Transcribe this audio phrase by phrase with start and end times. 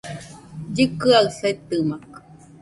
[0.69, 2.19] Llɨkɨaɨ setɨmakɨ